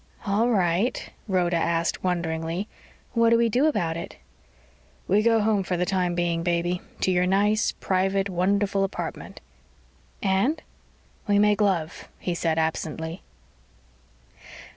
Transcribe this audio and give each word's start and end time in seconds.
"All 0.25 0.49
right," 0.49 1.11
Rhoda 1.27 1.57
asked 1.57 2.03
wonderingly. 2.03 2.67
"What 3.13 3.29
do 3.29 3.37
we 3.37 3.49
do 3.49 3.67
about 3.67 3.95
it?" 3.97 4.17
"We 5.07 5.21
go 5.21 5.41
home 5.41 5.61
for 5.61 5.77
the 5.77 5.85
time 5.85 6.15
being, 6.15 6.41
baby 6.41 6.81
to 7.01 7.11
your 7.11 7.27
nice, 7.27 7.73
private, 7.73 8.27
wonderful 8.27 8.83
apartment." 8.83 9.41
"And...?" 10.23 10.59
"We 11.27 11.37
make 11.37 11.61
love," 11.61 12.07
he 12.17 12.33
said 12.33 12.57
absently. 12.57 13.21